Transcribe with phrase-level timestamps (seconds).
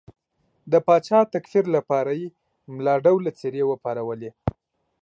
[0.71, 2.27] د پاچا د تکفیر لپاره یې
[2.75, 4.31] ملا ډوله څېرې وپارولې.